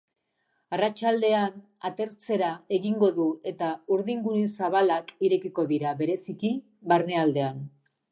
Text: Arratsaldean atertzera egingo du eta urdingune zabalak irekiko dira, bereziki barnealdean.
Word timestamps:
Arratsaldean 0.75 1.57
atertzera 1.89 2.47
egingo 2.77 3.09
du 3.17 3.25
eta 3.51 3.67
urdingune 3.97 4.41
zabalak 4.61 5.13
irekiko 5.29 5.67
dira, 5.73 5.93
bereziki 6.01 6.51
barnealdean. 6.93 7.61